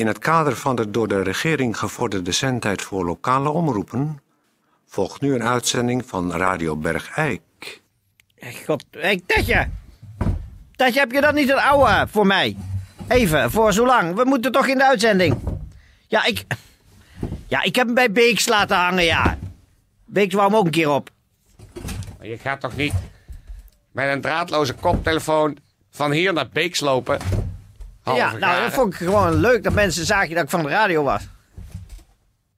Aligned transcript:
In 0.00 0.06
het 0.06 0.18
kader 0.18 0.56
van 0.56 0.76
de 0.76 0.90
door 0.90 1.08
de 1.08 1.22
regering 1.22 1.78
gevorderde 1.78 2.32
zendtijd 2.32 2.82
voor 2.82 3.04
lokale 3.04 3.48
omroepen 3.48 4.22
volgt 4.86 5.20
nu 5.20 5.34
een 5.34 5.42
uitzending 5.42 6.06
van 6.06 6.32
Radio 6.32 6.76
Bergijk. 6.76 7.80
God, 8.66 8.84
hey, 8.90 9.22
Tetje. 9.26 9.68
Tetje, 10.76 11.00
heb 11.00 11.12
je 11.12 11.20
dat 11.20 11.34
niet 11.34 11.48
een 11.48 11.58
oude 11.58 12.06
voor 12.10 12.26
mij? 12.26 12.56
Even, 13.08 13.50
voor 13.50 13.72
zo 13.72 13.86
lang. 13.86 14.14
We 14.14 14.24
moeten 14.24 14.52
toch 14.52 14.66
in 14.66 14.78
de 14.78 14.86
uitzending. 14.86 15.36
Ja, 16.06 16.24
ik... 16.24 16.44
Ja, 17.46 17.62
ik 17.62 17.76
heb 17.76 17.86
hem 17.86 17.94
bij 17.94 18.12
Beeks 18.12 18.48
laten 18.48 18.76
hangen, 18.76 19.04
ja. 19.04 19.38
Beeks 20.04 20.34
wou 20.34 20.48
hem 20.48 20.58
ook 20.58 20.64
een 20.64 20.70
keer 20.70 20.90
op. 20.90 21.10
Maar 22.18 22.26
je 22.26 22.38
gaat 22.38 22.60
toch 22.60 22.76
niet 22.76 22.94
met 23.92 24.12
een 24.12 24.20
draadloze 24.20 24.74
koptelefoon 24.74 25.56
van 25.90 26.10
hier 26.10 26.32
naar 26.32 26.48
Beeks 26.48 26.80
lopen? 26.80 27.18
Ja, 28.16 28.32
nou, 28.32 28.62
dat 28.62 28.72
vond 28.72 28.92
ik 28.92 28.98
gewoon 28.98 29.34
leuk 29.34 29.62
dat 29.62 29.72
mensen 29.72 30.06
zagen 30.06 30.34
dat 30.34 30.44
ik 30.44 30.50
van 30.50 30.62
de 30.62 30.68
radio 30.68 31.02
was. 31.02 31.22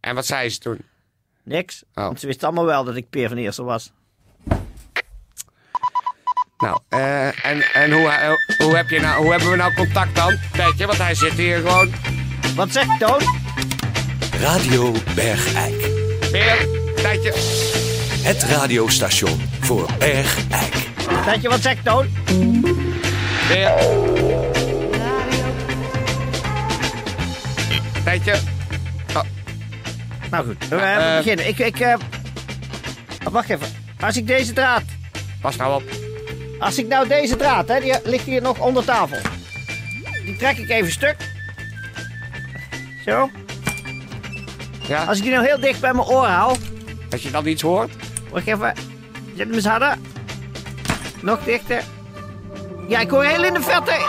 En 0.01 0.15
wat 0.15 0.27
zei 0.27 0.51
ze 0.51 0.59
toen? 0.59 0.79
Niks. 1.43 1.83
Oh. 1.95 2.05
Want 2.05 2.21
ze 2.21 2.27
wisten 2.27 2.47
allemaal 2.47 2.67
wel 2.67 2.85
dat 2.85 2.97
ik 2.97 3.11
Peer 3.11 3.29
van 3.29 3.37
Eersel 3.37 3.65
was. 3.65 3.93
Nou, 6.59 6.79
eh, 6.89 7.47
en, 7.47 7.63
en 7.73 7.93
hoe, 7.93 8.09
eh, 8.09 8.33
hoe, 8.59 8.77
heb 8.77 8.89
je 8.89 9.01
nou, 9.01 9.23
hoe 9.23 9.31
hebben 9.31 9.51
we 9.51 9.57
nou 9.57 9.75
contact 9.75 10.17
dan? 10.17 10.39
Tijdje, 10.53 10.87
want 10.87 10.99
hij 10.99 11.15
zit 11.15 11.33
hier 11.33 11.57
gewoon. 11.57 11.93
Wat 12.57 12.73
zegt 12.73 12.99
Toon? 12.99 13.21
Radio 14.41 14.93
Bergijk. 15.15 15.91
Peer, 16.31 16.69
tijdje. 16.97 17.33
Het 18.23 18.43
radiostation 18.43 19.41
voor 19.61 19.89
Bergijk. 19.99 20.89
Tetje, 21.25 21.49
wat 21.49 21.61
zegt 21.61 21.85
Toon? 21.85 22.09
Peer. 23.49 24.22
Tijdje. 28.21 28.35
Oh, 29.17 29.23
Nou 30.31 30.47
goed, 30.47 30.69
we 30.69 30.77
Ja, 30.77 31.11
eh, 31.11 31.17
beginnen. 31.17 31.49
Ik, 31.49 31.59
ik, 31.59 31.81
eh, 31.81 31.95
oh, 33.27 33.33
wacht 33.33 33.51
even. 33.51 33.67
Als 34.01 34.17
ik 34.17 34.27
deze 34.27 34.53
draad, 34.53 34.83
pas 35.41 35.57
nou 35.57 35.75
op. 35.75 35.83
als 36.59 36.79
ik 36.79 36.87
nou 36.87 37.09
deze 37.09 37.37
draad, 37.37 37.69
hè, 37.69 37.81
die 37.81 37.95
ligt 38.05 38.25
hier 38.25 38.43
nog 38.43 38.59
onder 38.59 38.85
tafel. 38.85 39.19
Die 40.25 40.37
trek 40.37 40.57
ik 40.57 40.69
even 40.69 40.93
stuk. 40.93 41.17
Zo. 43.05 43.31
Ja, 44.89 45.05
Als 45.05 45.17
ik 45.17 45.23
die 45.23 45.33
nou 45.33 45.45
heel 45.47 45.61
dicht 45.61 45.81
bij 45.81 45.93
mijn 45.95 46.07
oor 46.07 46.27
haal. 46.27 46.57
als 47.11 47.23
je 47.23 47.31
dan 47.31 47.47
iets 47.47 47.63
hoort. 47.63 47.91
Wacht 48.31 48.47
even. 48.47 48.73
Zet 49.37 49.47
hem 49.47 49.53
eens 49.55 49.65
harder. 49.67 49.97
Nog 51.23 51.45
dichter. 51.45 51.83
Ja, 52.89 53.01
ik 53.01 53.11
hoor 53.11 53.25
heel 53.25 53.45
in 53.45 53.55
de 53.55 53.63
verte. 53.63 54.07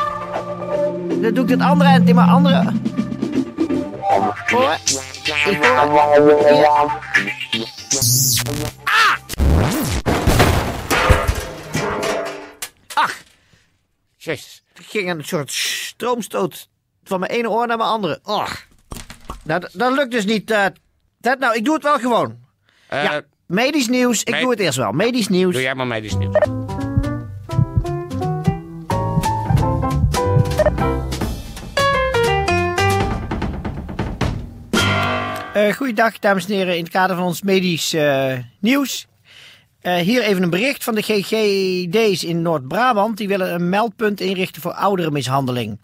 Dan 1.22 1.34
doe 1.34 1.44
ik 1.44 1.50
het 1.50 1.62
andere 1.62 1.90
eind 1.90 2.10
in 2.10 2.16
mijn 2.16 2.30
andere. 2.30 2.72
Ik 4.04 4.50
hoor. 4.50 4.78
Ja. 5.24 7.02
Ah! 8.84 9.18
Ach, 12.94 13.16
Jezus. 14.18 14.64
er 14.74 14.84
ging 14.84 15.10
een 15.10 15.24
soort 15.26 15.52
stroomstoot 15.52 16.70
van 17.04 17.20
mijn 17.20 17.32
ene 17.32 17.50
oor 17.50 17.68
naar 17.68 17.78
mijn 17.78 17.90
andere. 17.90 18.20
Ach. 18.24 18.68
Nou, 19.44 19.64
dat, 19.74 19.92
lukt 19.92 20.12
dus 20.12 20.26
niet. 20.26 20.52
eh 20.52 20.66
dat, 21.20 21.40
nou, 21.40 21.56
ik 21.56 21.66
doe 21.66 21.74
het 21.74 21.84
wel 21.84 22.00
gewoon. 22.00 22.38
Eh, 22.88 23.04
ja, 23.04 23.22
medisch 23.46 23.88
nieuws. 23.88 24.24
Ik 24.24 24.34
me- 24.34 24.40
doe 24.40 24.50
het 24.50 24.60
eerst 24.60 24.78
wel. 24.78 24.92
Medisch 24.92 25.28
nieuws. 25.28 25.54
Doe 25.54 25.62
jij 25.62 25.76
maar 25.76 25.88
medisch 25.88 26.16
nieuws. 26.16 26.36
Eh 35.54 35.74
goeiedag, 35.74 36.20
dames 36.20 36.46
en 36.46 36.54
heren. 36.54 36.78
In 36.78 36.84
het 36.84 36.92
kader 36.92 37.16
van 37.16 37.26
ons 37.26 37.42
medisch 37.42 37.94
eh, 37.94 38.38
nieuws. 38.60 39.08
Eh, 39.82 39.96
hier 39.96 40.22
even 40.22 40.44
een 40.44 40.50
bericht 40.50 40.84
van 40.84 40.96
de 40.96 41.02
GGD's 41.02 42.24
in 42.24 42.42
Noord-Brabant. 42.42 43.18
Die 43.18 43.28
willen 43.28 43.54
een 43.54 43.70
meldpunt 43.70 44.20
inrichten 44.20 44.62
voor 44.62 44.74
ouderenmishandeling. 44.74 45.80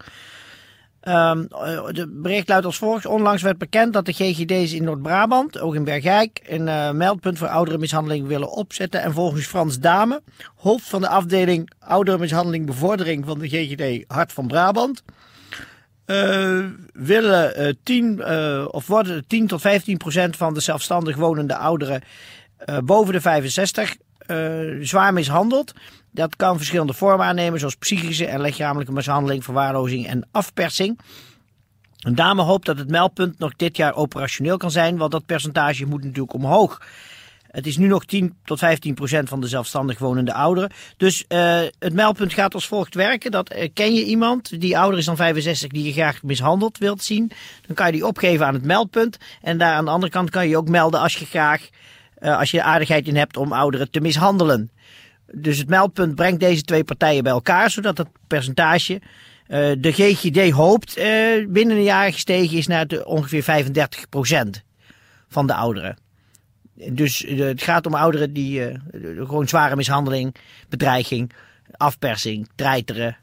Ehm 1.02 1.44
eh, 1.50 1.86
het 1.86 2.22
bericht 2.22 2.48
luidt 2.48 2.66
als 2.66 2.78
volgt. 2.78 3.06
Onlangs 3.06 3.42
werd 3.42 3.58
bekend 3.58 3.94
dat 3.94 4.06
de 4.06 4.14
GGD's 4.14 4.74
in 4.74 4.84
Noord-Brabant, 4.84 5.60
ook 5.60 5.76
in 5.76 5.84
Bergijk, 5.84 6.42
een 6.44 6.98
meldpunt 6.98 7.38
voor 7.38 7.48
ouderenmishandeling 7.48 8.28
willen 8.28 8.52
opzetten. 8.52 9.02
En 9.02 9.14
volgens 9.14 9.46
Frans 9.46 9.80
Dame, 9.80 10.22
hoofd 10.56 10.90
van 10.90 11.02
de 11.02 11.10
afdeling 11.10 11.72
ouderenmishandeling 11.80 12.66
bevordering 12.66 13.26
van 13.26 13.40
de 13.40 13.50
GGD 13.50 14.04
Hart 14.08 14.34
van 14.34 14.48
Brabant, 14.48 15.04
eh, 16.10 16.66
willen 16.94 17.56
eh 17.56 17.74
10 17.84 18.22
eh, 18.22 18.66
of 18.72 18.88
worden 18.88 19.28
10 19.28 19.48
tot 19.48 19.62
15 19.62 19.98
procent 19.98 20.36
van 20.36 20.54
de 20.54 20.60
zelfstandig 20.60 21.16
wonende 21.16 21.56
ouderen 21.56 22.02
eh, 22.58 22.78
boven 22.78 23.14
de 23.14 23.22
65 23.22 23.96
eh, 24.18 24.38
zwaar 24.82 25.14
mishandeld. 25.14 25.74
Dat 26.12 26.36
kan 26.36 26.58
verschillende 26.58 26.94
vormen 26.94 27.26
aannemen, 27.26 27.60
zoals 27.60 27.76
psychische 27.76 28.26
en 28.26 28.42
lichamelijke 28.42 28.92
mishandeling, 28.92 29.44
verwaarlozing 29.44 30.08
en 30.08 30.28
afpersing. 30.32 31.00
Een 32.00 32.16
dame 32.16 32.42
hoopt 32.42 32.66
dat 32.66 32.78
het 32.78 32.90
meldpunt 32.90 33.40
nog 33.40 33.56
dit 33.56 33.78
jaar 33.78 33.96
operationeel 33.96 34.58
kan 34.58 34.72
zijn, 34.72 34.98
want 34.98 35.12
dat 35.12 35.26
percentage 35.26 35.86
moet 35.86 36.04
natuurlijk 36.04 36.34
omhoog. 36.34 36.82
Het 37.52 37.68
is 37.68 37.78
nu 37.78 37.88
nog 37.88 38.06
10 38.06 38.38
tot 38.44 38.60
15 38.60 38.94
procent 38.94 39.30
van 39.30 39.42
de 39.42 39.48
zelfstandig 39.48 40.00
wonende 40.00 40.34
ouderen. 40.34 40.72
Dus 40.98 41.26
eh, 41.28 41.62
het 41.80 41.94
meldpunt 41.94 42.34
gaat 42.34 42.54
als 42.54 42.68
volgt 42.68 42.96
werken. 42.96 43.32
Dat, 43.32 43.50
eh, 43.50 43.70
ken 43.74 43.94
je 43.94 44.06
iemand 44.06 44.62
die 44.62 44.78
ouder 44.78 45.00
is 45.00 45.06
dan 45.06 45.16
65 45.16 45.70
die 45.70 45.84
je 45.84 45.92
graag 45.92 46.24
mishandeld 46.24 46.78
wilt 46.78 47.04
zien? 47.04 47.32
Dan 47.68 47.76
kan 47.76 47.86
je 47.86 47.92
die 47.92 48.06
opgeven 48.06 48.46
aan 48.46 48.54
het 48.54 48.66
meldpunt. 48.66 49.18
En 49.42 49.58
daar 49.58 49.74
aan 49.74 49.86
de 49.86 49.92
andere 49.92 50.12
kant 50.12 50.30
kan 50.30 50.48
je 50.48 50.58
ook 50.58 50.70
melden 50.70 51.00
als 51.00 51.16
je 51.16 51.26
graag, 51.26 51.70
eh, 52.16 52.38
als 52.38 52.52
je 52.52 52.64
aardigheid 52.64 53.08
in 53.08 53.16
hebt 53.16 53.38
om 53.38 53.52
ouderen 53.52 53.92
te 53.92 54.00
mishandelen. 54.00 54.72
Dus 55.32 55.58
het 55.58 55.70
meldpunt 55.70 56.16
brengt 56.16 56.40
deze 56.40 56.62
twee 56.62 56.84
partijen 56.84 57.24
bij 57.24 57.32
elkaar, 57.32 57.70
zodat 57.70 57.98
het 57.98 58.08
percentage 58.28 59.02
de 59.78 59.92
GGD 59.92 60.52
hoopt 60.52 60.96
binnen 61.48 61.78
een 61.78 61.84
jaar 61.84 62.14
gestegen 62.14 62.58
is 62.58 62.68
naar 62.68 62.86
ongeveer 63.04 63.44
35 63.44 64.10
procent 64.10 64.64
van 65.28 65.48
de 65.48 65.54
ouderen. 65.54 65.98
Dus 66.92 67.26
eh, 67.26 67.40
het 67.40 67.62
gaat 67.62 67.86
om 67.86 67.94
ouderen 67.94 68.34
die 68.34 68.66
eh, 68.66 68.80
gewoon 69.18 69.48
zware 69.48 69.76
mishandeling, 69.76 70.36
bedreiging, 70.70 71.32
afpersing, 71.78 72.50
treiteren, 72.56 73.18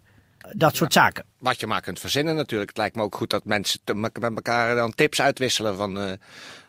dat 0.53 0.77
soort 0.77 0.93
zaken. 0.93 1.25
Wat 1.39 1.61
je 1.61 1.67
maar 1.67 1.81
kunt 1.81 2.01
verzinnen 2.01 2.35
natuurlijk. 2.37 2.69
Het 2.69 2.79
lijkt 2.79 2.97
me 2.97 3.03
ook 3.03 3.15
goed 3.15 3.31
dat 3.31 3.45
mensen 3.45 3.81
te- 3.85 3.95
met 3.95 4.19
elkaar 4.23 4.75
dan 4.75 4.95
tips 4.95 5.21
uitwisselen 5.21 5.77
van 5.77 5.99
eh, 5.99 6.13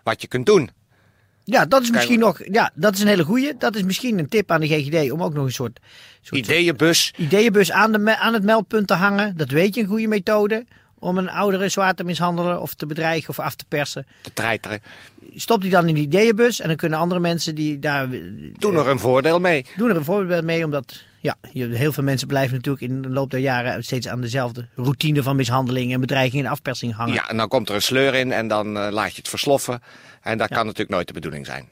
wat 0.04 0.22
je 0.22 0.28
kunt 0.28 0.46
doen. 0.46 0.70
Ja, 1.44 1.66
dat 1.66 1.82
is 1.82 1.92
misschien 1.92 2.20
nog, 2.20 2.40
ja, 2.52 2.72
dat 2.74 2.94
is 2.96 3.02
een 3.02 3.08
hele 3.08 3.24
goeie. 3.24 3.58
Dat 3.58 3.76
is 3.76 3.84
misschien 3.84 4.20
een 4.20 4.28
tip 4.30 4.52
aan 4.52 4.62
de 4.62 4.68
GGD 4.68 5.12
om 5.12 5.24
ook 5.24 5.34
nog 5.34 5.46
een 5.46 5.52
soort, 5.52 5.80
soort 6.22 6.42
Ideeënbus. 6.42 7.14
ideeënbus 7.18 7.72
aan, 7.72 7.92
de, 7.92 8.18
aan 8.18 8.34
het 8.34 8.44
meldpunt 8.44 8.88
te 8.88 8.94
hangen. 8.94 9.38
Dat 9.38 9.50
weet 9.50 9.76
je 9.76 9.82
een 9.82 9.88
goede 9.88 10.08
methode 10.08 10.66
om 11.00 11.18
een 11.18 11.30
oudere 11.30 11.70
zwaar 11.70 11.94
te 11.94 12.04
mishandelen 12.04 12.62
of 12.62 12.74
te 12.74 12.86
bedreigen 12.86 13.30
of 13.30 13.40
af 13.40 13.56
te 13.56 13.66
persen. 13.68 14.06
te 14.22 14.34
treiteren. 14.34 14.82
Stop 15.36 15.62
die 15.62 15.72
dan 15.72 15.88
in 15.88 15.94
die 15.96 16.04
ideeënbus 16.04 16.60
en 16.60 16.68
dan 16.68 16.78
kunnen 16.78 17.00
andere 17.00 17.20
mensen 17.20 17.56
die 17.56 17.80
daar 17.80 18.08
Doe 18.58 18.74
er 18.78 18.88
een 18.88 19.00
voordeel 19.00 19.40
mee. 19.40 19.66
doen 19.76 19.90
er 19.90 19.96
een 19.96 20.04
voorbeeld 20.04 20.44
mee, 20.44 20.66
omdat 20.66 21.04
ja, 21.20 21.36
heel 21.52 21.92
veel 21.94 22.04
mensen 22.04 22.28
blijven 22.28 22.56
natuurlijk 22.56 22.84
in 22.92 23.02
de 23.02 23.10
loop 23.10 23.32
der 23.32 23.40
jaren 23.40 23.84
steeds 23.84 24.08
aan 24.08 24.22
dezelfde 24.22 24.68
routine 24.76 25.24
van 25.24 25.36
mishandeling 25.36 25.94
en 25.94 26.00
bedreiging 26.00 26.44
en 26.46 26.52
afpersing 26.52 26.96
hangen. 26.96 27.14
Ja, 27.14 27.30
en 27.30 27.38
dan 27.38 27.48
komt 27.48 27.70
er 27.70 27.76
een 27.76 27.82
sleur 27.82 28.14
in 28.16 28.32
en 28.32 28.48
dan 28.48 28.78
eh, 28.78 28.88
laat 28.92 29.12
je 29.12 29.18
het 29.18 29.28
versloffen. 29.30 29.82
En 30.22 30.38
dat 30.38 30.48
kan 30.48 30.64
natuurlijk 30.66 30.90
nooit 30.90 31.08
de 31.08 31.14
bedoeling 31.14 31.46
zijn. 31.46 31.70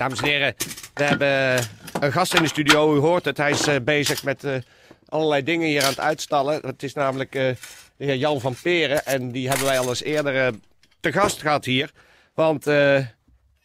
Dames 0.00 0.20
en 0.20 0.28
heren, 0.28 0.54
we 0.94 1.04
hebben 1.04 1.64
een 2.00 2.12
gast 2.12 2.34
in 2.34 2.42
de 2.42 2.48
studio. 2.48 2.94
U 2.94 2.98
hoort 2.98 3.24
het, 3.24 3.36
hij 3.36 3.50
is 3.50 3.66
eh, 3.66 3.76
bezig 3.84 4.22
met 4.22 4.44
eh, 4.44 4.54
allerlei 5.08 5.42
dingen 5.42 5.68
hier 5.68 5.82
aan 5.82 5.88
het 5.88 6.00
uitstallen. 6.00 6.60
Het 6.66 6.82
is 6.82 6.92
namelijk 6.92 7.34
eh, 7.34 7.44
de 7.96 8.04
heer 8.04 8.16
Jan 8.16 8.40
van 8.40 8.54
Peren. 8.62 9.06
En 9.06 9.30
die 9.30 9.48
hebben 9.48 9.66
wij 9.66 9.78
al 9.78 9.88
eens 9.88 10.02
eerder 10.02 10.54
te 11.00 11.12
gast 11.12 11.40
gehad 11.40 11.64
hier. 11.64 11.90
Want 12.34 12.64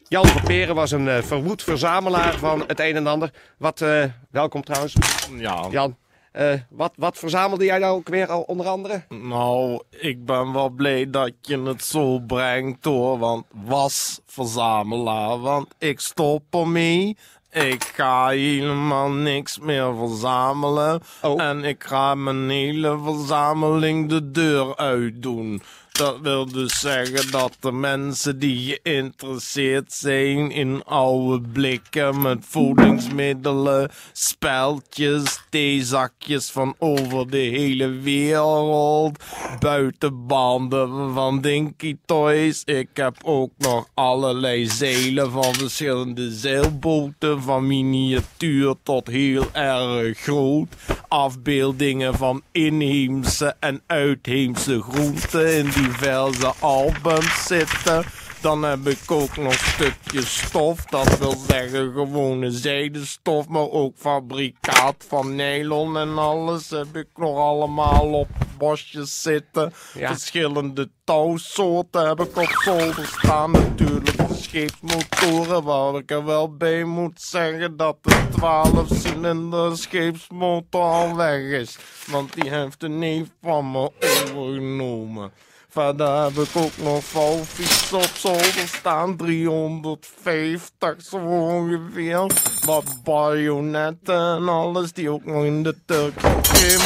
Jan 0.08 0.26
van 0.26 0.42
Peren 0.42 0.74
was 0.74 0.90
een 0.90 1.22
verwoed 1.22 1.62
verzamelaar 1.62 2.38
van 2.38 2.64
het 2.66 2.80
een 2.80 2.96
en 2.96 3.06
ander. 3.06 3.30
Wat, 3.58 3.84
welkom 4.30 4.64
trouwens, 4.64 4.94
Ja, 5.36 5.66
Jan. 5.70 5.96
Eh, 6.36 6.52
wat, 6.70 6.92
wat 6.96 7.18
verzamelde 7.18 7.64
jij 7.64 7.78
nou 7.78 7.96
ook 7.96 8.08
weer 8.08 8.26
al 8.26 8.42
onder 8.42 8.66
andere? 8.66 9.02
nou, 9.08 9.82
ik 9.90 10.24
ben 10.24 10.52
wel 10.52 10.68
blij 10.68 11.10
dat 11.10 11.32
je 11.40 11.62
het 11.62 11.84
zo 11.84 12.18
brengt 12.18 12.84
hoor, 12.84 13.18
want 13.18 13.44
was 13.64 14.20
verzamelaar, 14.26 15.40
want 15.40 15.74
ik 15.78 16.00
stop 16.00 16.42
ermee. 16.50 17.16
Ik 17.50 17.84
ga 17.84 18.28
helemaal 18.28 19.10
niks 19.10 19.58
meer 19.58 19.96
verzamelen. 19.96 21.00
Oh. 21.22 21.42
En 21.42 21.64
ik 21.64 21.84
ga 21.84 22.14
mijn 22.14 22.48
hele 22.48 22.98
verzameling 23.04 24.08
de 24.08 24.30
deur 24.30 24.76
uitdoen. 24.76 25.62
Dat 25.96 26.20
wil 26.20 26.46
dus 26.46 26.80
zeggen 26.80 27.30
dat 27.30 27.56
de 27.60 27.72
mensen 27.72 28.38
die 28.38 28.78
geïnteresseerd 28.82 29.92
zijn 29.92 30.50
in 30.50 30.84
oude 30.84 31.48
blikken 31.52 32.22
met 32.22 32.38
voedingsmiddelen, 32.48 33.90
speltjes, 34.12 35.40
theezakjes 35.50 36.50
van 36.50 36.74
over 36.78 37.30
de 37.30 37.36
hele 37.36 37.88
wereld, 37.88 39.24
buitenbanden 39.58 41.14
van 41.14 41.40
Dinky 41.40 41.96
Toys. 42.04 42.62
Ik 42.64 42.88
heb 42.94 43.16
ook 43.24 43.50
nog 43.58 43.88
allerlei 43.94 44.70
zeilen 44.70 45.30
van 45.30 45.54
verschillende 45.54 46.30
zeilboten, 46.30 47.42
van 47.42 47.66
miniatuur 47.66 48.74
tot 48.82 49.06
heel 49.06 49.46
erg 49.52 50.18
groot. 50.18 50.68
Afbeeldingen 51.16 52.14
van 52.14 52.42
inheemse 52.52 53.56
en 53.60 53.82
uitheemse 53.86 54.82
groenten 54.82 55.56
in 55.56 55.64
diverse 55.64 56.52
albums 56.60 57.46
zitten. 57.46 58.04
Dan 58.40 58.62
heb 58.62 58.86
ik 58.86 59.10
ook 59.10 59.36
nog 59.36 59.54
stukjes 59.54 60.38
stof, 60.38 60.84
dat 60.84 61.18
wil 61.18 61.34
zeggen 61.48 61.92
gewone 61.92 62.50
zijdestof, 62.50 63.48
maar 63.48 63.70
ook 63.70 63.96
fabrikaat 63.96 65.04
van 65.08 65.34
nylon 65.34 65.96
en 65.98 66.18
alles 66.18 66.70
heb 66.70 66.96
ik 66.96 67.08
nog 67.16 67.38
allemaal 67.38 68.12
op 68.12 68.28
bosjes 68.58 69.22
zitten. 69.22 69.72
Ja. 69.94 70.08
Verschillende 70.08 70.90
touwsoorten 71.04 72.08
heb 72.08 72.20
ik 72.20 72.36
op 72.36 72.60
zolder 72.64 73.06
staan. 73.06 73.50
Natuurlijk 73.50 74.15
scheepsmotoren, 74.46 75.62
waar 75.62 75.94
ik 75.94 76.10
er 76.10 76.24
wel 76.24 76.56
bij 76.56 76.84
moet 76.84 77.20
zeggen 77.20 77.76
dat 77.76 77.96
de 78.00 78.28
12 78.30 78.88
cilinder 78.88 79.76
scheepsmotor 79.76 80.82
al 80.82 81.16
weg 81.16 81.40
is. 81.40 81.78
Want 82.06 82.32
die 82.32 82.50
heeft 82.50 82.82
een 82.82 82.98
neef 82.98 83.28
van 83.42 83.70
me 83.70 83.90
overgenomen. 84.00 85.32
Verder 85.68 86.22
heb 86.22 86.32
ik 86.32 86.56
ook 86.56 86.76
nog 86.76 87.04
valfiets 87.04 87.92
op 87.92 88.10
zolder 88.14 88.68
staan, 88.68 89.16
350 89.16 91.02
zo 91.02 91.16
ongeveer. 91.16 92.30
Wat 92.64 93.00
bajonetten 93.04 94.36
en 94.36 94.48
alles, 94.48 94.92
die 94.92 95.10
ook 95.10 95.24
nog 95.24 95.44
in 95.44 95.62
de 95.62 95.76
Turkse 95.84 96.78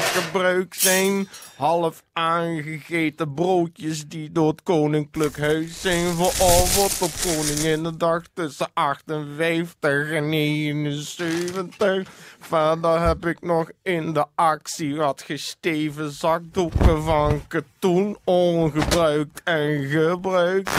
gebruikt 0.00 0.80
zijn. 0.80 1.28
Half 1.56 2.02
aangegeten 2.12 3.34
broodjes 3.34 4.08
die 4.08 4.32
door 4.32 4.48
het 4.48 4.62
koninklijk 4.62 5.38
huis 5.38 5.80
zijn 5.80 6.14
veroverd 6.14 7.02
op 7.02 7.10
Koninginnedag 7.22 8.22
tussen 8.34 8.68
58 8.74 10.10
en 10.10 10.28
79. 10.28 12.08
Verder 12.40 13.00
heb 13.00 13.26
ik 13.26 13.40
nog 13.40 13.70
in 13.82 14.12
de 14.12 14.26
actie 14.34 14.96
wat 14.96 15.22
gesteven 15.22 16.10
zakdoeken 16.10 17.02
van 17.02 17.42
katoen, 17.48 17.85
ongebruikt 18.24 19.40
en 19.44 19.84
gebruikt. 19.84 20.70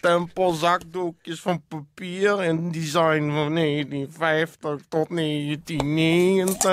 Tempelzakdoekjes 0.00 1.40
van 1.40 1.62
papier 1.68 2.44
in 2.44 2.70
design 2.70 3.30
van 3.30 3.54
1950 3.54 4.80
tot 4.88 5.08
1990. 5.08 6.70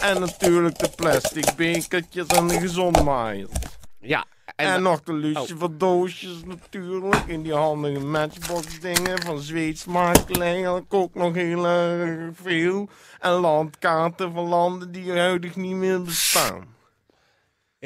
En 0.00 0.20
natuurlijk 0.20 0.78
de 0.78 0.90
plastic 0.96 1.54
bekertjes 1.56 2.26
en 2.26 2.48
de 2.48 2.60
gezondmaaiers. 2.60 3.50
Ja. 4.00 4.24
En, 4.56 4.82
nog 4.82 5.02
de 5.02 5.12
luciferdoosjes 5.12 6.44
natuurlijk. 6.44 7.22
In 7.26 7.42
die 7.42 7.54
handige 7.54 8.00
matchbox 8.00 8.80
dingen 8.80 9.22
van 9.22 9.38
Zweeds 9.38 9.84
makelij 9.84 10.68
ook 10.88 11.14
nog 11.14 11.34
heel 11.34 11.66
erg 11.66 12.36
veel. 12.42 12.88
En 13.20 13.32
landkaarten 13.32 14.32
van 14.32 14.48
landen 14.48 14.92
die 14.92 15.12
huidig 15.12 15.56
niet 15.56 15.74
meer 15.74 16.02
bestaan. 16.02 16.75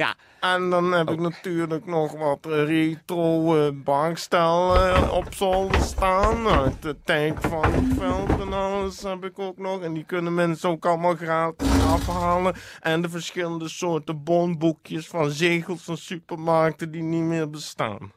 Ja. 0.01 0.15
En 0.41 0.71
dan 0.71 0.93
heb 0.93 1.11
ik 1.11 1.21
natuurlijk 1.21 1.87
nog 1.87 2.13
wat 2.13 2.47
retro 2.47 3.57
eh, 3.57 3.73
bankstellen 3.75 5.13
op 5.13 5.35
zolder 5.35 5.81
staan. 5.81 6.49
Uit 6.49 6.83
de 6.83 6.97
tijd 7.05 7.35
van 7.41 7.73
het 7.73 7.99
veld 7.99 8.41
en 8.41 8.53
alles 8.53 9.03
heb 9.03 9.25
ik 9.25 9.39
ook 9.39 9.59
nog. 9.59 9.83
En 9.83 9.93
die 9.93 10.05
kunnen 10.05 10.35
mensen 10.35 10.69
ook 10.69 10.87
allemaal 10.87 11.15
gratis 11.15 11.83
afhalen. 11.83 12.55
En 12.81 13.03
de 13.03 13.09
verschillende 13.09 13.69
soorten 13.69 14.25
bonboekjes 14.25 15.07
van 15.07 15.31
zegels 15.31 15.83
van 15.83 15.97
supermarkten 15.97 16.91
die 16.91 17.03
niet 17.03 17.23
meer 17.23 17.51
bestaan. 17.51 18.13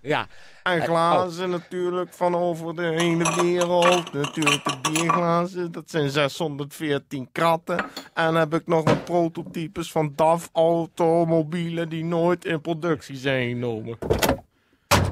Ja. 0.00 0.26
En 0.68 0.82
glazen 0.82 1.50
natuurlijk 1.50 2.12
van 2.12 2.36
over 2.36 2.76
de 2.76 2.82
hele 2.82 3.42
wereld. 3.42 4.12
Natuurlijk 4.12 4.64
de 4.64 4.90
bierglazen, 4.92 5.72
dat 5.72 5.90
zijn 5.90 6.10
614 6.10 7.28
kratten. 7.32 7.84
En 8.14 8.34
heb 8.34 8.54
ik 8.54 8.66
nog 8.66 8.84
wat 8.84 9.04
prototypes 9.04 9.92
van 9.92 10.12
DAF-automobielen 10.16 11.88
die 11.88 12.04
nooit 12.04 12.44
in 12.44 12.60
productie 12.60 13.16
zijn 13.16 13.48
genomen. 13.48 13.98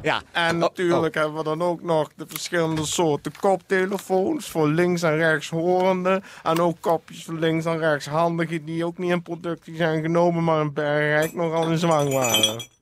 Ja. 0.02 0.22
En 0.32 0.58
natuurlijk 0.58 1.14
hebben 1.14 1.36
we 1.36 1.44
dan 1.44 1.62
ook 1.62 1.82
nog 1.82 2.10
de 2.16 2.24
verschillende 2.28 2.84
soorten 2.86 3.32
koptelefoons 3.40 4.48
voor 4.48 4.68
links 4.68 5.02
en 5.02 5.16
rechts 5.16 5.48
horenden. 5.48 6.22
En 6.42 6.60
ook 6.60 6.76
kopjes 6.80 7.24
voor 7.24 7.34
links 7.34 7.64
en 7.64 7.78
rechts 7.78 8.06
handigen 8.06 8.64
die 8.64 8.84
ook 8.84 8.98
niet 8.98 9.10
in 9.10 9.22
productie 9.22 9.76
zijn 9.76 10.02
genomen, 10.02 10.44
maar 10.44 10.60
in 10.60 10.72
Bergrijk 10.72 11.34
nogal 11.34 11.70
in 11.70 11.78
zwang 11.78 12.12
waren. 12.12 12.74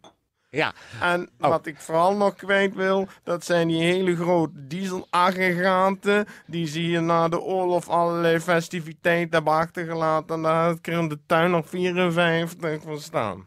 Ja. 0.55 0.73
En 1.01 1.29
wat 1.39 1.67
ik 1.67 1.79
vooral 1.79 2.17
nog 2.17 2.35
kwijt 2.35 2.75
wil, 2.75 3.09
dat 3.23 3.45
zijn 3.45 3.69
die 3.69 3.83
hele 3.83 4.17
grote 4.17 4.67
dieselaggregaten. 4.67 6.27
Die 6.47 6.67
zie 6.67 6.91
je 6.91 7.01
na 7.01 7.29
de 7.29 7.41
oorlog 7.41 7.89
allerlei 7.89 8.41
festiviteiten 8.41 9.35
hebben 9.35 9.53
achtergelaten. 9.53 10.37
En 10.37 10.43
daar 10.43 10.65
had 10.65 10.79
ik 10.79 10.87
er 10.87 10.99
in 10.99 11.09
de 11.09 11.19
tuin 11.27 11.51
nog 11.51 11.69
54 11.69 12.83
van 12.83 13.01
staan. 13.01 13.47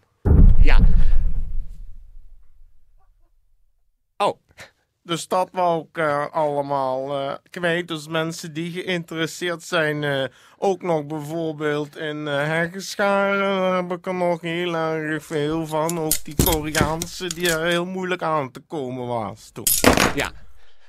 Ja. 0.62 0.80
Oh. 4.18 4.39
Dat 5.07 5.50
wou 5.51 5.81
ik 5.81 5.97
eh, 5.97 6.26
allemaal 6.31 7.19
eh, 7.19 7.33
kwijt. 7.49 7.87
Dus 7.87 8.07
mensen 8.07 8.54
die 8.54 8.71
geïnteresseerd 8.71 9.64
zijn, 9.64 10.04
eh, 10.04 10.23
ook 10.57 10.81
nog 10.81 11.06
bijvoorbeeld 11.06 11.97
in 11.97 12.18
uh, 12.18 12.44
heggenscharen, 12.44 13.59
daar 13.59 13.76
heb 13.76 13.92
ik 13.92 14.06
er 14.06 14.14
nog 14.14 14.42
heel 14.42 14.76
erg 14.76 15.26
veel 15.26 15.66
van. 15.66 15.99
Ook 15.99 16.23
die 16.23 16.35
Koreaanse, 16.45 17.28
die 17.28 17.52
er 17.52 17.66
heel 17.66 17.85
moeilijk 17.85 18.21
aan 18.21 18.52
te 18.52 18.59
komen 18.59 19.07
was 19.07 19.49
toen. 19.54 19.66
Ja. 20.16 20.31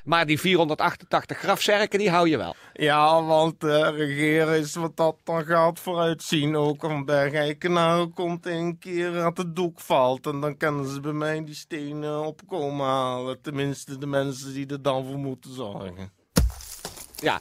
Maar 0.08 0.26
die 0.26 0.40
488 0.40 1.38
grafzerken, 1.38 1.98
die 1.98 2.10
hou 2.10 2.28
je 2.28 2.36
wel. 2.36 2.54
Ja, 2.72 3.22
want 3.22 3.60
de 3.60 3.90
regeren 3.90 4.58
is 4.58 4.74
wat 4.74 4.96
dat 4.96 5.16
dan 5.24 5.44
gaat 5.44 5.78
vooruitzien. 5.78 6.56
Ook 6.56 6.82
een 6.82 7.04
bergijkenaar 7.04 8.06
komt 8.06 8.46
een 8.46 8.78
keer 8.78 9.12
dat 9.12 9.36
het 9.36 9.56
doek 9.56 9.80
valt. 9.80 10.26
En 10.26 10.40
dan 10.40 10.56
kunnen 10.56 10.86
ze 10.86 11.00
bij 11.00 11.12
mij 11.12 11.44
die 11.44 11.54
stenen 11.54 12.20
opkomen 12.24 12.86
halen. 12.86 13.40
Tenminste, 13.40 13.98
de 13.98 14.06
mensen 14.06 14.52
die 14.52 14.66
er 14.66 14.82
dan 14.82 15.06
voor 15.06 15.18
moeten 15.18 15.54
zorgen. 15.54 16.12
Ja. 17.16 17.40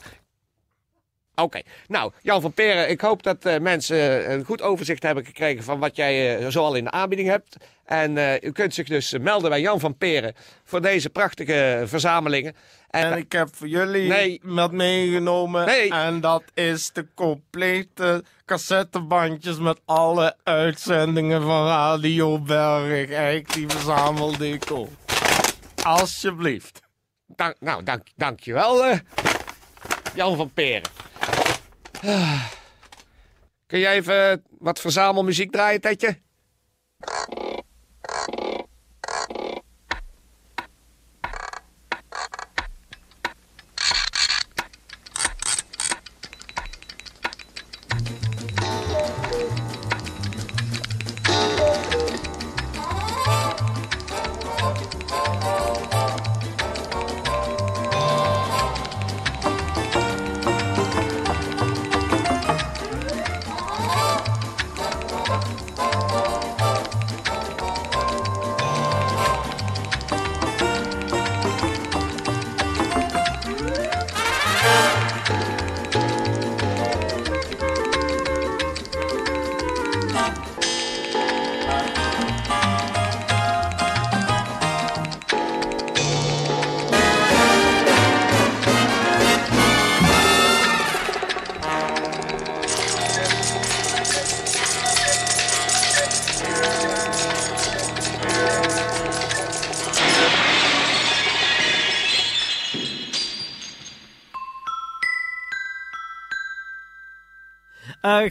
Oké. 1.42 1.60
Nou, 1.86 2.12
Jan 2.22 2.40
van 2.40 2.52
Peren, 2.52 2.90
ik 2.90 3.00
hoop 3.00 3.22
dat 3.22 3.46
uh, 3.46 3.58
mensen 3.58 4.30
een 4.32 4.44
goed 4.44 4.62
overzicht 4.62 5.02
hebben 5.02 5.24
gekregen 5.24 5.64
van 5.64 5.78
wat 5.78 5.96
jij 5.96 6.40
uh, 6.40 6.46
zoal 6.48 6.74
in 6.74 6.84
de 6.84 6.90
aanbieding 6.90 7.28
hebt. 7.28 7.56
En 7.84 8.16
uh, 8.16 8.34
u 8.40 8.52
kunt 8.52 8.74
zich 8.74 8.86
dus 8.86 9.18
melden 9.20 9.50
bij 9.50 9.60
Jan 9.60 9.80
van 9.80 9.96
Peren 9.96 10.34
voor 10.64 10.80
deze 10.80 11.10
prachtige 11.10 11.82
verzamelingen. 11.86 12.56
En, 12.90 13.12
en 13.12 13.18
ik 13.18 13.32
heb 13.32 13.48
voor 13.52 13.68
jullie 13.68 14.08
nee. 14.08 14.40
wat 14.42 14.72
meegenomen. 14.72 15.66
Nee. 15.66 15.90
En 15.90 16.20
dat 16.20 16.42
is 16.54 16.92
de 16.92 17.06
complete 17.14 18.24
cassettebandjes 18.44 19.58
met 19.58 19.80
alle 19.84 20.36
uitzendingen 20.42 21.42
van 21.42 21.66
Radio 21.66 22.38
Berg. 22.38 23.42
Die 23.42 23.68
verzamelde 23.68 24.48
ik 24.48 24.70
ook. 24.72 24.88
Alsjeblieft. 25.82 26.80
Dank, 27.26 27.54
nou, 27.60 27.82
dank, 27.82 28.02
dankjewel, 28.16 28.84
Jan 30.14 30.36
van 30.36 30.50
Peren. 30.52 31.07
Uh, 32.04 32.44
kun 33.66 33.78
jij 33.78 33.96
even 33.96 34.42
wat 34.58 34.80
verzamelmuziek 34.80 35.52
draaien, 35.52 35.80
Tetje? 35.80 36.18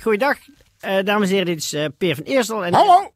Goeiedag, 0.02 0.38
eh, 0.80 1.04
dames 1.04 1.28
en 1.30 1.34
heren. 1.36 1.46
Dit 1.46 1.58
is 1.64 1.74
eh, 1.74 1.86
Peer 1.98 2.16
van 2.16 2.24
Eerstel. 2.24 2.66
En, 2.66 2.74
Hallo, 2.74 3.12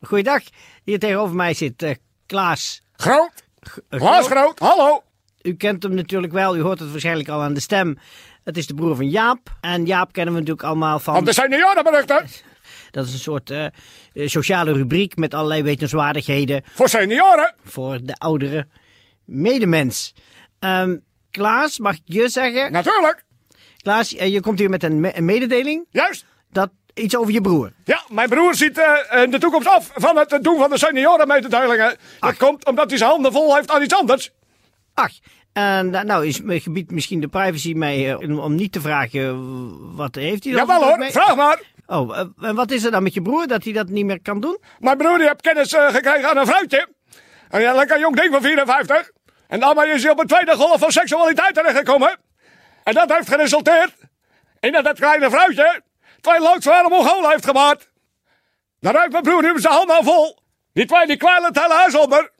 Goeiedag. 0.00 0.42
Hier 0.84 0.98
tegenover 0.98 1.36
mij 1.36 1.54
zit 1.54 1.82
eh, 1.82 1.94
Klaas. 2.26 2.82
groot. 2.92 3.44
eh, 3.88 3.98
Klaas 4.00 4.26
Groot, 4.26 4.58
hallo. 4.58 5.02
U 5.42 5.54
kent 5.54 5.82
hem 5.82 5.94
natuurlijk 5.94 6.32
wel. 6.32 6.56
U 6.56 6.60
hoort 6.60 6.78
het 6.78 6.90
waarschijnlijk 6.90 7.28
al 7.28 7.40
aan 7.42 7.54
de 7.54 7.60
stem. 7.60 7.98
Het 8.44 8.56
is 8.56 8.66
de 8.66 8.74
broer 8.74 8.96
van 8.96 9.08
Jaap. 9.10 9.56
En 9.60 9.86
Jaap 9.86 10.12
kennen 10.12 10.34
we 10.34 10.40
natuurlijk 10.40 10.66
allemaal 10.66 10.98
van... 10.98 11.14
Want 11.14 11.28
er 11.28 11.34
zijn 11.34 11.50
seniorenberichten. 11.52 12.26
Dat 12.90 13.06
is 13.06 13.12
een 13.12 13.18
soort 13.18 13.50
eh, 13.50 13.64
eh, 13.64 13.72
sociale 14.28 14.72
rubriek 14.72 15.16
met 15.16 15.34
allerlei 15.34 15.62
wetenswaardigheden 15.62 16.62
Voor 16.72 16.88
senioren. 16.88 17.54
voor 17.64 17.98
de 18.02 18.14
oudere 18.14 18.66
medemens. 19.24 20.14
Ehm 20.58 20.96
Klaas, 21.30 21.78
mag 21.78 21.94
ik 21.94 22.02
je 22.04 22.28
zeggen? 22.28 22.72
Natuurlijk, 22.72 23.24
Klaas, 23.82 24.14
eh, 24.14 24.32
je 24.32 24.40
komt 24.40 24.58
hier 24.58 24.70
met 24.70 24.82
een, 24.82 25.00
me- 25.00 25.16
een 25.16 25.24
mededeling. 25.24 25.86
juist. 25.90 26.24
Dat, 26.50 26.70
iets 26.94 27.16
over 27.16 27.32
je 27.32 27.40
broer. 27.40 27.72
Ja, 27.84 28.02
mijn 28.08 28.28
broer 28.28 28.54
ziet 28.54 28.78
eh, 28.78 29.22
eh, 29.22 29.30
de 29.30 29.38
toekomst 29.38 29.68
af 29.68 29.90
van 29.94 30.16
het 30.16 30.38
doen 30.42 30.58
van 30.58 30.70
de 30.70 30.78
seniorenmededelingen. 30.78 31.96
Dat 32.20 32.36
komt 32.36 32.66
omdat 32.66 32.88
hij 32.88 32.98
zijn 32.98 33.10
handen 33.10 33.32
vol 33.32 33.54
heeft 33.54 33.70
aan 33.70 33.82
iets 33.82 33.94
anders. 33.94 34.30
Ach, 34.94 35.10
en 35.52 35.90
da- 35.90 36.02
nou 36.02 36.26
is 36.26 36.40
mijn 36.42 36.60
gebied 36.60 36.90
misschien 36.90 37.20
de 37.20 37.28
privacy 37.28 37.72
mij 37.72 38.10
eh, 38.12 38.38
om, 38.44 38.54
niet 38.54 38.72
te 38.72 38.80
vragen 38.80 39.96
wat 39.96 40.14
heeft 40.14 40.44
hij 40.44 40.52
dan? 40.52 40.66
Jawel 40.66 40.88
hoor, 40.88 40.98
mee? 40.98 41.10
vraag 41.10 41.36
maar. 41.36 41.60
Oh, 41.86 42.18
en 42.40 42.54
wat 42.54 42.70
is 42.70 42.84
er 42.84 42.90
dan 42.90 43.02
met 43.02 43.14
je 43.14 43.22
broer 43.22 43.46
dat 43.46 43.64
hij 43.64 43.72
dat 43.72 43.88
niet 43.88 44.04
meer 44.04 44.22
kan 44.22 44.40
doen? 44.40 44.58
Mijn 44.78 44.96
broer 44.96 45.18
die 45.18 45.26
heeft 45.26 45.40
kennis 45.40 45.72
gekregen 45.74 46.28
aan 46.30 46.36
een 46.36 46.46
fruitje. 46.46 46.88
En 47.48 47.60
ja, 47.60 47.74
lekker 47.74 47.98
jong 48.00 48.16
ding 48.16 48.32
van 48.32 48.42
54. 48.42 49.10
En 49.48 49.60
daarmee 49.60 49.90
is 49.90 50.02
hij 50.02 50.12
op 50.12 50.20
een 50.20 50.26
tweede 50.26 50.54
golf 50.54 50.78
van 50.80 50.90
seksualiteit 50.92 51.54
terechtgekomen. 51.54 52.18
En 52.84 52.94
dat 52.94 53.12
heeft 53.12 53.28
geresulteerd 53.28 53.94
in 54.60 54.72
dat 54.72 54.84
het 54.84 54.98
kleine 54.98 55.30
fruitje 55.30 55.82
twee 56.20 56.40
loodzware 56.40 56.88
Mongolen 56.88 57.30
heeft 57.30 57.44
gemaakt. 57.44 57.90
Daar 58.80 59.00
heeft 59.00 59.12
mijn 59.12 59.22
broer 59.22 59.42
nu 59.42 59.60
zijn 59.60 59.74
handen 59.74 59.96
al 59.96 60.02
vol. 60.02 60.38
Die 60.72 60.86
twee 60.86 61.06
die 61.06 61.16
kwijlen 61.16 61.44
het 61.44 61.60
hele 61.60 61.74
huis 61.74 61.94
onder. 61.94 62.30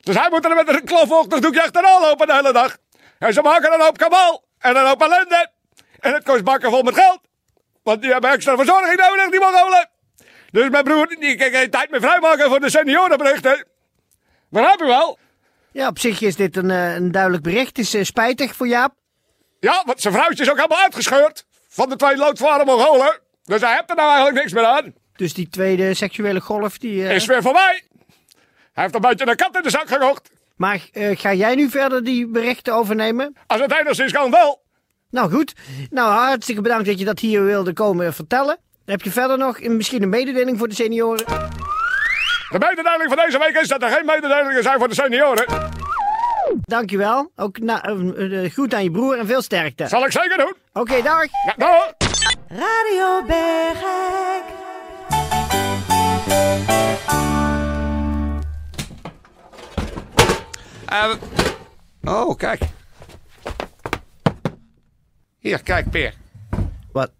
Dus 0.00 0.16
hij 0.16 0.30
moet 0.30 0.44
er 0.44 0.54
met 0.54 0.68
een 0.68 0.84
klofvochtig 0.84 1.40
doekje 1.40 1.62
achteraan 1.62 2.00
lopen 2.00 2.26
de 2.26 2.34
hele 2.34 2.52
dag. 2.52 2.76
En 3.18 3.32
ze 3.32 3.42
maken 3.42 3.72
een 3.72 3.80
hoop 3.80 3.98
kabaal 3.98 4.44
en 4.58 4.76
een 4.76 4.86
hoop 4.86 5.02
ellende. 5.02 5.50
En 6.00 6.12
het 6.12 6.24
kost 6.24 6.44
bakken 6.44 6.70
vol 6.70 6.82
met 6.82 6.94
geld. 6.94 7.20
Want 7.82 8.02
die 8.02 8.12
hebben 8.12 8.30
extra 8.30 8.56
verzorging 8.56 9.00
nodig, 9.00 9.30
die 9.30 9.40
Mongolen. 9.40 9.90
Dus 10.50 10.68
mijn 10.68 10.84
broer, 10.84 11.06
die 11.06 11.36
kan 11.36 11.50
geen 11.50 11.70
tijd 11.70 11.90
meer 11.90 12.00
vrijmaken 12.00 12.48
voor 12.48 12.60
de 12.60 12.70
seniorenberichten. 12.70 13.66
Begrijp 14.50 14.80
u 14.80 14.86
wel? 14.86 15.18
Ja, 15.72 15.88
op 15.88 15.98
zich 15.98 16.20
is 16.20 16.36
dit 16.36 16.56
een, 16.56 16.70
eh, 16.70 16.94
een 16.94 17.12
duidelijk 17.12 17.42
bericht. 17.42 17.66
Het 17.66 17.78
is 17.78 17.94
eh, 17.94 18.04
spijtig 18.04 18.54
voor 18.54 18.66
Jaap. 18.66 18.94
Ja, 19.62 19.82
want 19.86 20.00
zijn 20.00 20.14
vrouwtje 20.14 20.42
is 20.42 20.50
ook 20.50 20.56
helemaal 20.56 20.78
uitgescheurd. 20.82 21.44
Van 21.68 21.88
de 21.88 21.96
twee 21.96 22.16
loodzware 22.16 22.64
Mongolen. 22.64 23.18
Dus 23.44 23.60
hij 23.60 23.70
heeft 23.76 23.90
er 23.90 23.96
nou 23.96 24.08
eigenlijk 24.08 24.38
niks 24.38 24.52
meer 24.52 24.64
aan. 24.64 24.94
Dus 25.16 25.34
die 25.34 25.48
tweede 25.48 25.94
seksuele 25.94 26.40
golf, 26.40 26.78
die... 26.78 27.06
eh, 27.08 27.14
Is 27.14 27.26
weer 27.26 27.42
voorbij. 27.42 27.82
Hij 28.72 28.82
heeft 28.82 28.94
een 28.94 29.00
beetje 29.00 29.26
een 29.26 29.36
kat 29.36 29.56
in 29.56 29.62
de 29.62 29.70
zak 29.70 29.88
gekocht. 29.88 30.30
Maar 30.56 30.80
eh, 30.92 31.18
ga 31.18 31.32
jij 31.34 31.54
nu 31.54 31.68
verder 31.70 32.04
die 32.04 32.26
berichten 32.26 32.74
overnemen? 32.74 33.36
Als 33.46 33.60
het 33.60 33.72
enigszins 33.80 34.12
kan 34.12 34.30
wel. 34.30 34.62
Nou 35.10 35.30
goed. 35.32 35.54
Nou, 35.90 36.12
hartstikke 36.12 36.60
bedankt 36.62 36.86
dat 36.86 36.98
je 36.98 37.04
dat 37.04 37.18
hier 37.18 37.44
wilde 37.44 37.72
komen 37.72 38.14
vertellen. 38.14 38.58
Heb 38.84 39.02
je 39.02 39.10
verder 39.10 39.38
nog 39.38 39.60
een- 39.60 39.76
misschien 39.76 40.02
een 40.02 40.08
mededeling 40.08 40.58
voor 40.58 40.68
de 40.68 40.74
senioren? 40.74 41.24
De 42.50 42.58
mededeling 42.58 43.04
van 43.08 43.16
deze 43.16 43.38
week 43.38 43.56
is 43.60 43.68
dat 43.68 43.82
er 43.82 43.88
geen 43.90 44.06
mededelingen 44.06 44.62
zijn 44.62 44.78
voor 44.78 44.88
de 44.88 44.94
senioren. 44.94 45.71
Dankjewel. 46.60 47.30
Ook 47.36 47.58
na, 47.58 47.82
eh, 47.82 48.52
goed 48.52 48.74
aan 48.74 48.82
je 48.82 48.90
broer 48.90 49.18
en 49.18 49.26
veel 49.26 49.42
sterkte. 49.42 49.88
Zal 49.88 50.04
ik 50.04 50.12
zeker 50.12 50.36
doen. 50.36 50.54
Oké, 50.72 51.02
dag. 51.02 51.24
Ja, 51.44 51.54
nou. 51.56 51.92
Radio 52.48 53.26
Bergijk. 53.26 54.44
Eh, 60.86 61.14
oh, 62.04 62.36
kijk. 62.36 62.62
Hier, 65.38 65.62
kijk, 65.62 65.90
Peer. 65.90 66.14
Wat? 66.92 67.10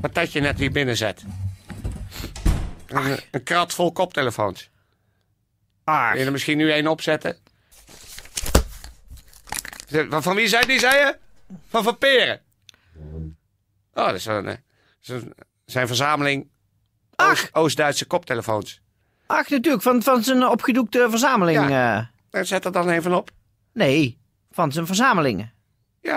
Wat 0.00 0.14
dat 0.14 0.32
je 0.32 0.40
net 0.40 0.58
hier 0.58 0.70
binnen 0.72 0.96
zet. 0.96 1.24
Een, 2.86 3.18
een 3.30 3.42
krat 3.42 3.72
vol 3.72 3.92
koptelefoons. 3.92 4.70
Ah, 5.84 6.10
Wil 6.10 6.18
je 6.20 6.26
er 6.26 6.32
misschien 6.32 6.56
nu 6.56 6.70
één 6.70 6.86
opzetten? 6.86 7.36
Van 9.90 10.22
van 10.22 10.34
wie 10.34 10.48
zijn 10.48 10.66
die, 10.66 10.78
zei 10.78 10.96
je? 10.98 11.16
Van 11.68 11.82
Van 11.84 11.98
Peren. 11.98 12.40
Oh, 13.94 14.06
dat 14.06 14.14
is 14.14 14.24
een, 14.26 14.46
eh, 14.46 14.54
een, 15.06 15.34
zijn 15.64 15.86
verzameling 15.86 16.48
Oost- 17.16 17.48
Oost-Duitse 17.52 18.04
koptelefoons. 18.04 18.80
ach, 19.26 19.48
natuurlijk. 19.48 19.82
Van, 19.82 20.02
van 20.02 20.22
zijn 20.22 20.46
opgedoekte 20.46 21.06
verzameling. 21.10 21.58
eh. 21.70 21.98
Daar 22.30 22.46
zet 22.46 22.64
er 22.64 22.72
dan 22.72 22.88
een 22.88 23.02
van 23.02 23.14
op. 23.14 23.30
nee, 23.72 24.18
van 24.50 24.72
zijn 24.72 24.86
verzamelingen. 24.86 25.52
Ja. 26.02 26.16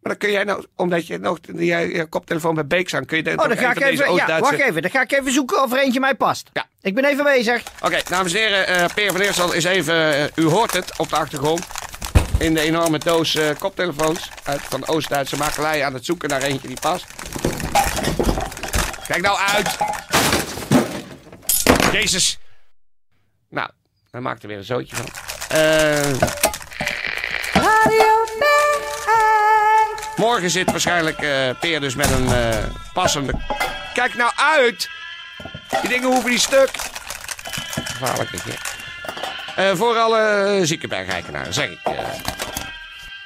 Maar 0.00 0.12
dan 0.12 0.16
kun 0.16 0.30
jij 0.30 0.44
nou, 0.44 0.64
omdat 0.76 1.06
je 1.06 1.18
nog 1.18 1.40
die, 1.40 1.64
je, 1.64 1.76
je 1.94 2.06
koptelefoon 2.06 2.54
bij 2.54 2.66
Beek 2.66 2.94
aan, 2.94 3.04
kun 3.04 3.16
je 3.24 3.38
Oh, 3.38 3.48
dan 3.48 3.56
ga 3.56 3.70
ik 3.70 3.80
even... 3.80 4.14
Ja, 4.14 4.40
wacht 4.40 4.58
even. 4.58 4.82
Dan 4.82 4.90
ga 4.90 5.02
ik 5.02 5.12
even 5.12 5.32
zoeken 5.32 5.62
of 5.62 5.72
er 5.72 5.78
eentje 5.78 6.00
mij 6.00 6.14
past. 6.14 6.50
Ja. 6.52 6.66
Ik 6.80 6.94
ben 6.94 7.04
even 7.04 7.24
bezig. 7.24 7.62
Oké, 7.82 8.00
dames 8.08 8.32
en 8.34 8.38
heren, 8.40 8.66
eh 8.66 8.94
Peer 8.94 9.12
van 9.12 9.20
Eerstel 9.20 9.52
is 9.52 9.64
even, 9.64 10.14
eh, 10.14 10.24
u 10.34 10.44
hoort 10.44 10.72
het 10.72 10.98
op 10.98 11.08
de 11.08 11.16
achtergrond, 11.16 11.66
in 12.38 12.54
de 12.54 12.60
enorme 12.60 12.98
doos 12.98 13.34
eh, 13.34 13.48
koptelefoons 13.58 14.28
uit 14.42 14.60
van 14.68 14.86
Oost-Duitse 14.86 15.36
makelij 15.36 15.84
aan 15.84 15.94
het 15.94 16.04
zoeken 16.04 16.28
naar 16.28 16.42
eentje 16.42 16.68
die 16.68 16.80
past. 16.80 17.06
Kijk 19.06 19.22
nou 19.22 19.38
uit! 19.38 19.76
Jezus! 21.92 22.38
Nou, 23.48 23.70
hij 24.10 24.20
maakt 24.20 24.42
er 24.42 24.48
weer 24.48 24.58
een 24.58 24.64
zootje 24.64 24.96
van. 24.96 25.06
Eh, 25.48 26.12
Radio 27.52 28.24
morgen 30.16 30.50
zit 30.50 30.70
waarschijnlijk 30.70 31.18
eh, 31.18 31.50
Peer 31.60 31.80
dus 31.80 31.94
met 31.94 32.10
een 32.10 32.32
eh, 32.32 32.64
passende... 32.92 33.32
Kijk 33.94 34.14
nou 34.14 34.32
uit! 34.36 34.88
Die 35.80 35.90
dingen 35.90 36.08
hoeven 36.08 36.30
niet 36.30 36.40
stuk. 36.40 36.70
Gevaarlijk. 37.84 38.32
Eh, 38.32 38.38
voor 39.56 39.96
alle 39.96 40.60
zieke 40.62 40.88
bergeikenaren, 40.88 41.54
zeg 41.54 41.70
ik. 41.70 41.78
eh. 41.84 41.94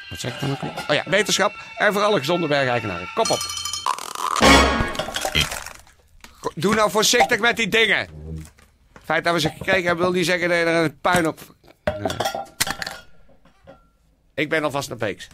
wat 0.09 0.19
zeg 0.19 0.35
ik 0.35 0.41
dan 0.41 0.51
ook? 0.51 0.63
Oh 0.89 0.95
ja, 0.95 1.03
wetenschap. 1.07 1.55
En 1.77 1.93
voor 1.93 2.03
alle 2.03 2.19
gezonde 2.19 2.47
bergeikenaren. 2.47 3.09
Kop 3.15 3.31
op. 3.31 3.39
Doe 6.55 6.75
nou 6.75 6.91
voorzichtig 6.91 7.39
met 7.39 7.57
die 7.57 7.69
dingen. 7.69 7.99
Het 8.93 9.03
feit 9.05 9.25
dat 9.25 9.35
we 9.35 9.41
ze 9.41 9.49
gekregen 9.49 9.85
hebben, 9.85 10.05
wil 10.05 10.15
niet 10.15 10.27
zeggen 10.27 10.49
dat 10.49 10.59
je 10.59 10.65
er 10.65 10.85
een 10.85 11.01
puin 11.01 11.27
op... 11.29 11.41
Ik 14.35 14.49
ben 14.49 14.65
alvast 14.65 14.89
naar 14.89 14.99
Beeks. 14.99 15.27